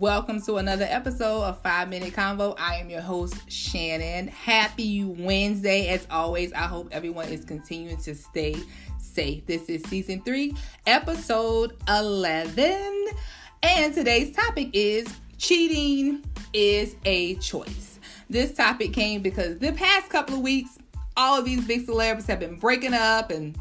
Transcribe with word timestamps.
Welcome 0.00 0.42
to 0.42 0.56
another 0.56 0.86
episode 0.86 1.42
of 1.44 1.62
Five 1.62 1.88
Minute 1.88 2.12
Convo. 2.12 2.54
I 2.58 2.74
am 2.74 2.90
your 2.90 3.00
host, 3.00 3.50
Shannon. 3.50 4.28
Happy 4.28 5.02
Wednesday. 5.04 5.88
As 5.88 6.06
always, 6.10 6.52
I 6.52 6.64
hope 6.64 6.88
everyone 6.92 7.30
is 7.30 7.46
continuing 7.46 7.96
to 8.02 8.14
stay 8.14 8.56
safe. 8.98 9.46
This 9.46 9.70
is 9.70 9.82
season 9.84 10.20
three, 10.20 10.54
episode 10.86 11.78
11. 11.88 13.06
And 13.62 13.94
today's 13.94 14.36
topic 14.36 14.68
is 14.74 15.06
cheating 15.38 16.22
is 16.52 16.96
a 17.06 17.36
choice. 17.36 17.98
This 18.28 18.52
topic 18.52 18.92
came 18.92 19.22
because 19.22 19.58
the 19.60 19.72
past 19.72 20.10
couple 20.10 20.34
of 20.34 20.42
weeks, 20.42 20.76
all 21.16 21.38
of 21.38 21.46
these 21.46 21.64
big 21.64 21.86
celebrities 21.86 22.26
have 22.26 22.40
been 22.40 22.56
breaking 22.56 22.92
up 22.92 23.30
and 23.30 23.56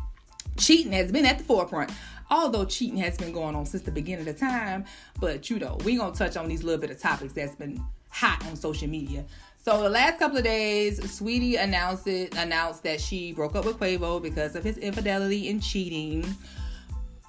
cheating 0.58 0.92
has 0.92 1.14
been 1.14 1.26
at 1.26 1.38
the 1.38 1.46
forefront 1.46 1.92
although 2.30 2.66
cheating 2.66 2.98
has 2.98 3.18
been 3.18 3.32
going 3.32 3.56
on 3.56 3.66
since 3.66 3.84
the 3.84 3.92
beginning 3.92 4.28
of 4.28 4.34
the 4.34 4.40
time. 4.40 4.86
But 5.20 5.50
you 5.50 5.60
know, 5.60 5.78
we're 5.84 6.00
gonna 6.00 6.16
touch 6.16 6.38
on 6.38 6.48
these 6.48 6.64
little 6.64 6.82
bit 6.82 6.92
of 6.92 7.00
topics 7.00 7.34
that's 7.34 7.56
been 7.56 7.84
hot 8.10 8.46
on 8.48 8.56
social 8.56 8.88
media. 8.88 9.26
So 9.64 9.82
the 9.82 9.90
last 9.90 10.20
couple 10.20 10.38
of 10.38 10.44
days, 10.44 11.00
Saweetie 11.00 11.60
announced 11.60 12.06
it, 12.06 12.36
announced 12.38 12.84
that 12.84 13.02
she 13.02 13.34
broke 13.34 13.56
up 13.56 13.66
with 13.66 13.80
Quavo 13.80 14.22
because 14.22 14.56
of 14.56 14.64
his 14.64 14.78
infidelity 14.78 15.50
and 15.50 15.62
cheating. 15.62 16.24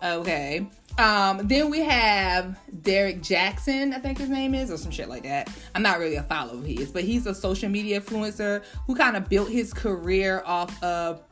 Okay. 0.02 0.66
Um, 0.98 1.48
then 1.48 1.70
we 1.70 1.80
have 1.80 2.58
Derrick 2.82 3.22
Jackson, 3.22 3.94
I 3.94 3.98
think 3.98 4.18
his 4.18 4.28
name 4.28 4.54
is, 4.54 4.70
or 4.70 4.76
some 4.76 4.90
shit 4.90 5.08
like 5.08 5.22
that. 5.22 5.50
I'm 5.74 5.82
not 5.82 5.98
really 5.98 6.16
a 6.16 6.22
follower 6.22 6.58
of 6.58 6.64
his, 6.64 6.90
but 6.90 7.04
he's 7.04 7.26
a 7.26 7.34
social 7.34 7.68
media 7.68 8.00
influencer 8.00 8.62
who 8.86 8.94
kind 8.94 9.16
of 9.16 9.28
built 9.28 9.48
his 9.48 9.72
career 9.72 10.42
off 10.44 10.82
of 10.82 11.22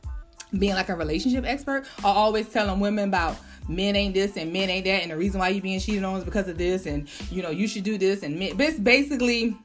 being 0.57 0.73
like 0.73 0.89
a 0.89 0.95
relationship 0.95 1.45
expert 1.45 1.85
or 2.03 2.09
always 2.09 2.49
telling 2.49 2.79
women 2.79 3.09
about 3.09 3.37
men 3.67 3.95
ain't 3.95 4.13
this 4.13 4.37
and 4.37 4.53
men 4.53 4.69
ain't 4.69 4.85
that, 4.85 5.01
and 5.01 5.11
the 5.11 5.17
reason 5.17 5.39
why 5.39 5.49
you 5.49 5.61
being 5.61 5.79
cheated 5.79 6.03
on 6.03 6.17
is 6.17 6.23
because 6.23 6.47
of 6.47 6.57
this, 6.57 6.85
and 6.85 7.09
you 7.31 7.41
know 7.41 7.49
you 7.49 7.67
should 7.67 7.83
do 7.83 7.97
this, 7.97 8.23
and 8.23 8.37
men. 8.37 8.55
But 8.57 8.83
basically, 8.83 9.57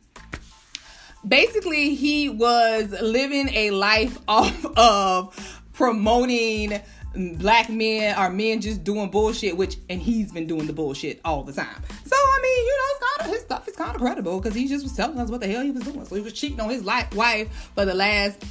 basically 1.27 1.95
he 1.95 2.28
was 2.28 2.91
living 3.01 3.48
a 3.51 3.70
life 3.70 4.19
off 4.28 4.64
of 4.77 5.62
promoting 5.73 6.81
black 7.14 7.69
men 7.69 8.17
or 8.19 8.31
men 8.31 8.61
just 8.61 8.84
doing 8.84 9.11
bullshit, 9.11 9.56
which 9.56 9.77
and 9.89 10.01
he's 10.01 10.33
been 10.33 10.47
doing 10.47 10.67
the 10.67 10.73
bullshit 10.73 11.20
all 11.25 11.42
the 11.42 11.53
time. 11.53 11.83
So 12.05 12.17
I 12.17 12.41
mean, 12.42 12.67
you 12.67 12.77
know, 12.77 12.84
it's 12.91 13.17
kind 13.17 13.28
of 13.28 13.34
his 13.34 13.45
stuff 13.45 13.69
is 13.69 13.77
kind 13.77 13.95
of 13.95 14.01
credible 14.01 14.41
because 14.41 14.55
he 14.55 14.69
just 14.69 14.84
was 14.84 14.95
telling 14.95 15.19
us 15.19 15.31
what 15.31 15.41
the 15.41 15.48
hell 15.48 15.62
he 15.62 15.70
was 15.70 15.83
doing. 15.83 16.05
So 16.05 16.14
he 16.14 16.23
was 16.23 16.33
cheating 16.33 16.61
on 16.61 16.70
his 16.70 16.84
life, 16.84 17.14
wife 17.14 17.70
for 17.75 17.84
the 17.84 17.95
last 17.95 18.45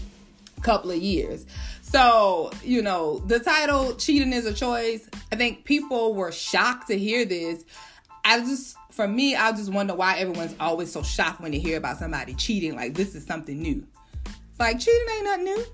couple 0.61 0.91
of 0.91 0.97
years. 0.97 1.45
So, 1.81 2.51
you 2.63 2.81
know, 2.81 3.19
the 3.19 3.39
title 3.39 3.95
Cheating 3.95 4.33
is 4.33 4.45
a 4.45 4.53
Choice, 4.53 5.09
I 5.31 5.35
think 5.35 5.65
people 5.65 6.13
were 6.13 6.31
shocked 6.31 6.87
to 6.87 6.97
hear 6.97 7.25
this. 7.25 7.65
I 8.23 8.39
just, 8.41 8.77
for 8.91 9.07
me, 9.07 9.35
I 9.35 9.51
just 9.51 9.71
wonder 9.71 9.95
why 9.95 10.17
everyone's 10.17 10.55
always 10.59 10.91
so 10.91 11.01
shocked 11.01 11.41
when 11.41 11.51
they 11.51 11.59
hear 11.59 11.77
about 11.77 11.97
somebody 11.97 12.35
cheating. 12.35 12.75
Like, 12.75 12.93
this 12.93 13.15
is 13.15 13.25
something 13.25 13.59
new. 13.59 13.87
Like, 14.59 14.79
cheating 14.79 15.07
ain't 15.15 15.23
nothing 15.23 15.45
new. 15.45 15.65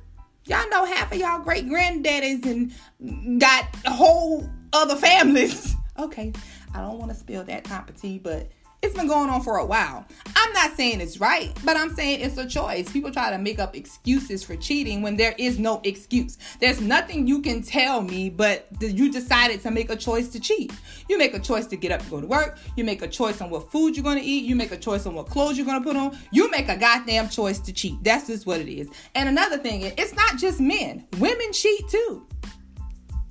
Y'all 0.46 0.70
know 0.70 0.86
half 0.86 1.12
of 1.12 1.18
y'all 1.18 1.40
great 1.40 1.68
granddaddies 1.68 2.46
and 2.46 3.40
got 3.42 3.66
whole 3.88 4.48
other 4.74 4.96
families. 4.96 5.76
okay, 6.00 6.32
I 6.74 6.82
don't 6.82 7.00
want 7.00 7.12
to 7.12 7.18
spill 7.18 7.44
that 7.46 7.64
type 7.64 7.90
of 7.90 8.00
tea, 8.00 8.20
but 8.20 8.48
it's 8.82 8.96
been 8.96 9.08
going 9.08 9.30
on 9.30 9.42
for 9.42 9.58
a 9.58 9.66
while. 9.66 10.06
I'm 10.36 10.54
not 10.54 10.76
saying 10.76 11.02
it's 11.02 11.20
right, 11.20 11.52
but 11.64 11.76
I'm 11.76 11.94
saying 11.96 12.22
it's 12.22 12.38
a 12.38 12.48
choice. 12.48 12.92
People 12.92 13.12
try 13.12 13.32
to 13.32 13.38
make 13.38 13.58
up 13.58 13.76
excuses 13.76 14.44
for 14.44 14.56
cheating 14.56 15.02
when 15.02 15.16
there 15.16 15.34
is 15.38 15.58
no 15.58 15.82
excuse. 15.84 16.38
There's 16.60 16.82
nothing 16.82 17.28
you 17.28 17.42
can 17.42 17.64
tell 17.64 18.02
me 18.02 18.30
but 18.30 18.68
you 18.80 19.12
decided 19.12 19.62
to 19.64 19.72
make 19.72 19.90
a 19.90 19.96
choice 19.96 20.30
to 20.30 20.40
cheat. 20.40 20.72
You 21.10 21.18
make 21.18 21.34
a 21.34 21.40
choice 21.40 21.66
to 21.68 21.76
get 21.76 21.92
up 21.92 22.02
and 22.02 22.10
go 22.10 22.22
to 22.22 22.28
work. 22.28 22.60
You 22.76 22.84
make 22.84 23.02
a 23.02 23.08
choice 23.08 23.42
on 23.42 23.50
what 23.50 23.72
food 23.72 23.96
you're 23.96 24.04
going 24.04 24.20
to 24.20 24.24
eat. 24.24 24.46
You 24.46 24.56
make 24.56 24.72
a 24.72 24.78
choice 24.78 25.06
on 25.06 25.16
what 25.16 25.28
clothes 25.28 25.58
you're 25.58 25.66
going 25.66 25.82
to 25.82 25.88
put 25.88 25.98
on. 25.98 26.18
You 26.32 26.50
make 26.52 26.70
a 26.70 26.78
goddamn 26.78 27.30
choice 27.30 27.60
to 27.60 27.74
cheat. 27.74 28.04
That's 28.04 28.28
just 28.28 28.46
what 28.46 28.60
it 28.60 28.72
is. 28.72 28.90
And 29.16 29.30
another 29.30 29.58
thing, 29.58 29.82
it's 29.82 30.14
not 30.14 30.38
just 30.38 30.60
men. 30.60 31.08
Women 31.18 31.52
cheat 31.54 31.88
too. 31.88 32.26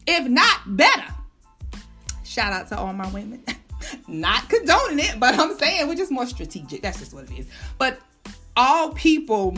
If 0.06 0.28
not 0.28 0.76
better. 0.76 1.14
Shout 2.24 2.52
out 2.52 2.68
to 2.68 2.78
all 2.78 2.92
my 2.92 3.08
women. 3.12 3.44
Not 4.08 4.48
condoning 4.48 5.04
it, 5.04 5.18
but 5.18 5.38
I'm 5.38 5.56
saying 5.58 5.88
we're 5.88 5.94
just 5.94 6.12
more 6.12 6.26
strategic. 6.26 6.82
That's 6.82 6.98
just 6.98 7.14
what 7.14 7.24
it 7.24 7.38
is. 7.38 7.46
But 7.78 7.98
all 8.56 8.92
people 8.92 9.56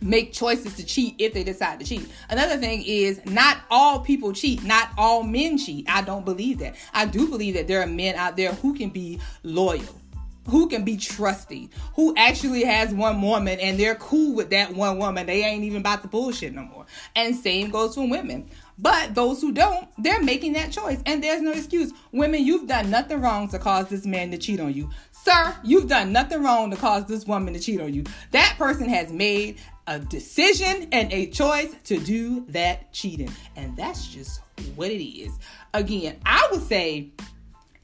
make 0.00 0.32
choices 0.32 0.74
to 0.74 0.84
cheat 0.84 1.14
if 1.18 1.32
they 1.32 1.42
decide 1.42 1.80
to 1.80 1.86
cheat. 1.86 2.06
Another 2.28 2.56
thing 2.56 2.82
is 2.86 3.24
not 3.26 3.58
all 3.70 4.00
people 4.00 4.32
cheat, 4.32 4.62
not 4.62 4.90
all 4.98 5.22
men 5.22 5.56
cheat. 5.58 5.86
I 5.88 6.02
don't 6.02 6.24
believe 6.24 6.58
that. 6.58 6.76
I 6.92 7.06
do 7.06 7.28
believe 7.28 7.54
that 7.54 7.68
there 7.68 7.80
are 7.82 7.86
men 7.86 8.14
out 8.16 8.36
there 8.36 8.52
who 8.52 8.74
can 8.74 8.90
be 8.90 9.18
loyal. 9.42 10.00
Who 10.48 10.68
can 10.68 10.84
be 10.84 10.96
trusty? 10.96 11.70
Who 11.94 12.14
actually 12.16 12.64
has 12.64 12.92
one 12.92 13.22
woman 13.22 13.58
and 13.60 13.78
they're 13.78 13.94
cool 13.94 14.34
with 14.34 14.50
that 14.50 14.74
one 14.74 14.98
woman? 14.98 15.26
They 15.26 15.42
ain't 15.42 15.64
even 15.64 15.80
about 15.80 16.02
the 16.02 16.08
bullshit 16.08 16.54
no 16.54 16.62
more. 16.62 16.86
And 17.16 17.34
same 17.34 17.70
goes 17.70 17.94
for 17.94 18.08
women. 18.08 18.48
But 18.78 19.14
those 19.14 19.40
who 19.40 19.52
don't, 19.52 19.88
they're 19.98 20.22
making 20.22 20.54
that 20.54 20.72
choice. 20.72 21.00
And 21.06 21.22
there's 21.22 21.40
no 21.40 21.52
excuse. 21.52 21.92
Women, 22.12 22.44
you've 22.44 22.66
done 22.66 22.90
nothing 22.90 23.20
wrong 23.20 23.48
to 23.48 23.58
cause 23.58 23.88
this 23.88 24.04
man 24.04 24.30
to 24.32 24.38
cheat 24.38 24.60
on 24.60 24.74
you. 24.74 24.90
Sir, 25.12 25.54
you've 25.64 25.88
done 25.88 26.12
nothing 26.12 26.42
wrong 26.42 26.70
to 26.70 26.76
cause 26.76 27.06
this 27.06 27.26
woman 27.26 27.54
to 27.54 27.60
cheat 27.60 27.80
on 27.80 27.94
you. 27.94 28.04
That 28.32 28.56
person 28.58 28.88
has 28.88 29.10
made 29.10 29.58
a 29.86 29.98
decision 29.98 30.88
and 30.92 31.12
a 31.12 31.26
choice 31.26 31.74
to 31.84 31.98
do 31.98 32.44
that 32.48 32.92
cheating. 32.92 33.30
And 33.56 33.76
that's 33.76 34.06
just 34.08 34.40
what 34.76 34.90
it 34.90 35.02
is. 35.02 35.38
Again, 35.72 36.20
I 36.26 36.46
would 36.50 36.62
say 36.62 37.10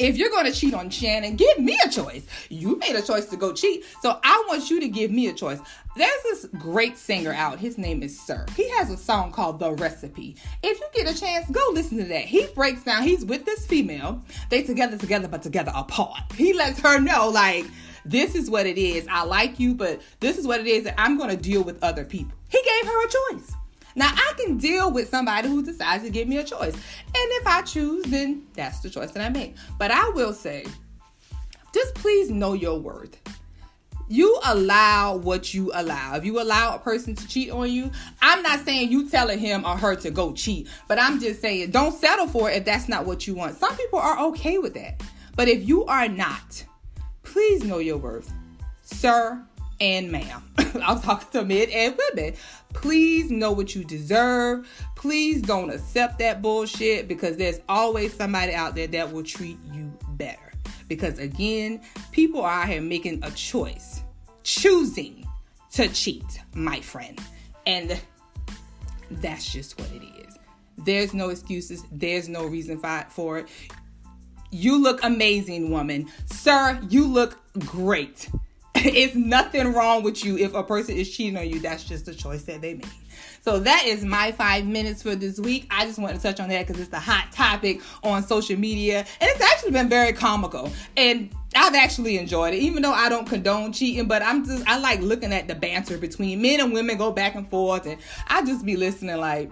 if 0.01 0.17
you're 0.17 0.31
going 0.31 0.47
to 0.47 0.53
cheat 0.53 0.73
on 0.73 0.89
Shannon, 0.89 1.37
give 1.37 1.59
me 1.59 1.79
a 1.85 1.89
choice. 1.89 2.27
You 2.49 2.77
made 2.77 2.97
a 2.97 3.03
choice 3.03 3.27
to 3.27 3.37
go 3.37 3.53
cheat, 3.53 3.85
so 4.01 4.19
I 4.25 4.45
want 4.49 4.71
you 4.71 4.81
to 4.81 4.89
give 4.89 5.11
me 5.11 5.29
a 5.29 5.33
choice. 5.33 5.61
There's 5.95 6.23
this 6.23 6.47
great 6.59 6.97
singer 6.97 7.35
out. 7.35 7.59
His 7.59 7.77
name 7.77 8.03
is 8.03 8.19
Sir. 8.19 8.47
He 8.57 8.69
has 8.71 8.91
a 8.91 8.97
song 8.97 9.31
called 9.31 9.59
The 9.59 9.73
Recipe. 9.73 10.37
If 10.63 10.81
you 10.81 10.87
get 10.95 11.15
a 11.15 11.19
chance, 11.19 11.51
go 11.51 11.61
listen 11.73 11.99
to 11.99 12.05
that. 12.05 12.25
He 12.25 12.47
breaks 12.55 12.83
down, 12.83 13.03
he's 13.03 13.27
with 13.27 13.45
this 13.45 13.67
female. 13.67 14.23
They 14.49 14.63
together, 14.63 14.97
together, 14.97 15.29
but 15.29 15.43
together 15.43 15.73
apart. 15.75 16.33
He 16.35 16.55
lets 16.55 16.81
her 16.81 16.99
know, 16.99 17.29
like, 17.29 17.67
this 18.07 18.35
is 18.35 18.49
what 18.49 18.65
it 18.65 18.79
is. 18.79 19.07
I 19.09 19.25
like 19.25 19.61
you, 19.61 19.75
but 19.75 20.01
this 20.21 20.39
is 20.39 20.47
what 20.47 20.61
it 20.61 20.67
is 20.67 20.85
that 20.85 20.95
I'm 20.97 21.19
going 21.19 21.29
to 21.31 21.37
deal 21.37 21.63
with 21.63 21.83
other 21.85 22.05
people. 22.05 22.33
He 22.49 22.63
gave 22.63 22.91
her 22.91 23.05
a 23.05 23.09
choice. 23.09 23.53
Now 23.95 24.11
I 24.13 24.33
can 24.37 24.57
deal 24.57 24.91
with 24.91 25.09
somebody 25.09 25.49
who 25.49 25.63
decides 25.63 26.05
to 26.05 26.11
give 26.11 26.29
me 26.29 26.39
a 26.39 26.45
choice. 26.45 26.75
And 26.75 26.83
if 27.15 27.47
I 27.47 27.63
choose, 27.63 28.05
then 28.05 28.47
that's 28.55 28.81
the 28.81 28.91
choice 28.91 29.11
that 29.13 29.25
I 29.25 29.29
make. 29.29 29.57
But 29.79 29.91
I 29.91 30.09
will 30.11 30.33
say, 30.33 30.67
just 31.75 31.95
please 31.95 32.31
know 32.31 32.53
your 32.53 32.79
worth. 32.79 33.17
You 34.09 34.41
allow 34.45 35.17
what 35.17 35.55
you 35.55 35.71
allow. 35.73 36.17
If 36.17 36.25
you 36.25 36.41
allow 36.41 36.75
a 36.75 36.81
person 36.81 37.15
to 37.15 37.29
cheat 37.29 37.51
on 37.51 37.71
you, 37.71 37.93
I'm 38.21 38.43
not 38.43 38.65
saying 38.65 38.91
you 38.91 39.09
telling 39.09 39.39
him 39.39 39.65
or 39.65 39.77
her 39.77 39.95
to 39.97 40.11
go 40.11 40.33
cheat, 40.33 40.69
but 40.89 40.99
I'm 40.99 41.21
just 41.21 41.41
saying 41.41 41.71
don't 41.71 41.95
settle 41.95 42.27
for 42.27 42.51
it 42.51 42.57
if 42.57 42.65
that's 42.65 42.89
not 42.89 43.07
what 43.07 43.29
you 43.29 43.37
want. 43.37 43.57
Some 43.57 43.77
people 43.77 44.01
are 44.01 44.19
okay 44.31 44.59
with 44.59 44.75
that. 44.75 45.01
But 45.37 45.47
if 45.47 45.67
you 45.69 45.85
are 45.85 46.09
not, 46.09 46.65
please 47.23 47.63
know 47.63 47.79
your 47.79 47.99
worth. 47.99 48.33
Sir, 48.83 49.45
and 49.81 50.11
ma'am. 50.13 50.43
I'm 50.85 51.01
talking 51.01 51.29
to 51.33 51.45
men 51.45 51.69
and 51.71 51.99
women. 51.99 52.35
Please 52.75 53.31
know 53.31 53.53
what 53.53 53.75
you 53.75 53.85
deserve. 53.85 54.69
Please 54.95 55.43
don't 55.43 55.71
accept 55.71 56.19
that 56.19 56.43
bullshit 56.43 57.09
because 57.09 57.37
there's 57.37 57.61
always 57.69 58.15
somebody 58.15 58.53
out 58.53 58.75
there 58.75 58.87
that 58.89 59.13
will 59.13 59.25
treat 59.25 59.59
you 59.73 59.93
better. 60.11 60.53
Because 60.89 61.19
again, 61.19 61.81
people 62.13 62.43
are 62.43 62.63
out 62.63 62.69
here 62.69 62.81
making 62.81 63.23
a 63.25 63.31
choice, 63.31 64.03
choosing 64.43 65.27
to 65.73 65.89
cheat, 65.89 66.41
my 66.55 66.81
friend. 66.81 67.21
And 67.67 68.01
that's 69.11 69.51
just 69.53 69.79
what 69.79 69.91
it 69.93 70.03
is. 70.27 70.39
There's 70.79 71.15
no 71.15 71.29
excuses, 71.29 71.85
there's 71.93 72.29
no 72.29 72.47
reason 72.47 72.81
for 73.11 73.39
it. 73.39 73.49
You 74.51 74.83
look 74.83 75.05
amazing, 75.05 75.71
woman. 75.71 76.09
Sir, 76.27 76.81
you 76.89 77.07
look 77.07 77.39
great. 77.59 78.29
it's 78.85 79.15
nothing 79.15 79.73
wrong 79.73 80.03
with 80.03 80.25
you 80.25 80.39
if 80.39 80.55
a 80.55 80.63
person 80.63 80.97
is 80.97 81.15
cheating 81.15 81.37
on 81.37 81.49
you. 81.49 81.61
That's 81.61 81.85
just 81.85 82.09
a 82.09 82.15
choice 82.15 82.45
that 82.45 82.63
they 82.63 82.75
made. 82.75 82.87
So 83.43 83.59
that 83.59 83.85
is 83.87 84.05
my 84.05 84.33
five 84.33 84.67
minutes 84.67 85.03
for 85.03 85.15
this 85.15 85.39
week. 85.39 85.67
I 85.71 85.85
just 85.85 85.99
want 85.99 86.15
to 86.15 86.23
touch 86.23 86.41
on 86.41 86.49
that 86.49 86.67
because 86.67 86.81
it's 86.81 86.91
the 86.91 86.99
hot 86.99 87.31
topic 87.33 87.81
on 88.03 88.23
social 88.23 88.59
media. 88.59 89.01
And 89.21 89.31
it's 89.31 89.41
actually 89.41 89.73
been 89.73 89.89
very 89.89 90.13
comical. 90.13 90.71
And 90.97 91.31
I've 91.55 91.75
actually 91.75 92.17
enjoyed 92.19 92.55
it, 92.55 92.59
even 92.59 92.83
though 92.83 92.93
I 92.93 93.09
don't 93.09 93.27
condone 93.27 93.73
cheating, 93.73 94.07
but 94.07 94.23
I'm 94.23 94.45
just, 94.45 94.67
I 94.67 94.79
like 94.79 95.01
looking 95.01 95.33
at 95.33 95.49
the 95.49 95.55
banter 95.55 95.99
between 95.99 96.41
men 96.41 96.61
and 96.61 96.73
women 96.73 96.97
go 96.97 97.13
back 97.13 97.35
and 97.35 97.49
forth. 97.49 97.87
And 97.87 97.99
I 98.29 98.45
just 98.45 98.65
be 98.65 98.77
listening 98.77 99.17
like, 99.17 99.51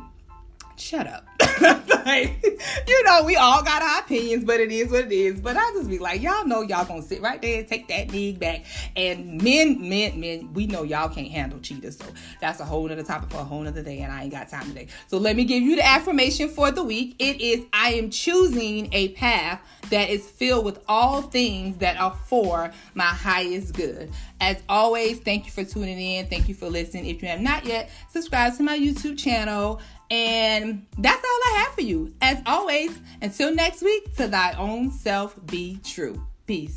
shut 0.76 1.06
up. 1.06 1.26
like, 2.04 2.44
you 2.86 3.04
know, 3.04 3.24
we 3.24 3.36
all 3.36 3.62
got 3.62 3.82
our 3.82 4.00
opinions, 4.00 4.44
but 4.44 4.60
it 4.60 4.72
is 4.72 4.90
what 4.90 5.04
it 5.04 5.12
is. 5.12 5.40
But 5.40 5.56
I 5.56 5.70
just 5.74 5.88
be 5.88 5.98
like, 5.98 6.22
y'all 6.22 6.46
know 6.46 6.62
y'all 6.62 6.84
gonna 6.84 7.02
sit 7.02 7.20
right 7.20 7.40
there 7.40 7.62
take 7.64 7.88
that 7.88 8.10
nig 8.10 8.38
back. 8.38 8.64
And 8.96 9.42
men, 9.42 9.88
men, 9.88 10.18
men, 10.18 10.52
we 10.54 10.66
know 10.66 10.82
y'all 10.82 11.08
can't 11.08 11.28
handle 11.28 11.60
cheaters. 11.60 11.98
So 11.98 12.06
that's 12.40 12.60
a 12.60 12.64
whole 12.64 12.88
nother 12.88 13.02
topic 13.02 13.30
for 13.30 13.38
a 13.38 13.44
whole 13.44 13.62
nother 13.62 13.82
day, 13.82 14.00
and 14.00 14.12
I 14.12 14.22
ain't 14.22 14.32
got 14.32 14.48
time 14.48 14.66
today. 14.68 14.88
So 15.06 15.18
let 15.18 15.36
me 15.36 15.44
give 15.44 15.62
you 15.62 15.76
the 15.76 15.86
affirmation 15.86 16.48
for 16.48 16.70
the 16.70 16.82
week. 16.82 17.16
It 17.18 17.40
is 17.40 17.64
I 17.72 17.92
am 17.94 18.10
choosing 18.10 18.92
a 18.92 19.08
path 19.10 19.60
that 19.90 20.10
is 20.10 20.26
filled 20.26 20.64
with 20.64 20.82
all 20.88 21.22
things 21.22 21.78
that 21.78 21.98
are 21.98 22.16
for 22.26 22.72
my 22.94 23.04
highest 23.04 23.74
good. 23.74 24.10
As 24.40 24.62
always, 24.68 25.18
thank 25.18 25.46
you 25.46 25.52
for 25.52 25.64
tuning 25.64 25.98
in. 25.98 26.26
Thank 26.26 26.48
you 26.48 26.54
for 26.54 26.68
listening. 26.68 27.06
If 27.06 27.22
you 27.22 27.28
have 27.28 27.40
not 27.40 27.64
yet, 27.64 27.90
subscribe 28.08 28.56
to 28.56 28.62
my 28.62 28.78
YouTube 28.78 29.18
channel. 29.18 29.80
And 30.10 30.86
that's 30.98 31.22
all 31.24 31.40
I 31.54 31.58
have 31.64 31.74
for 31.74 31.82
you. 31.82 32.14
As 32.20 32.42
always, 32.46 32.98
until 33.20 33.54
next 33.54 33.82
week, 33.82 34.14
to 34.16 34.28
thy 34.28 34.52
own 34.52 34.90
self 34.90 35.38
be 35.46 35.80
true. 35.84 36.26
Peace. 36.46 36.76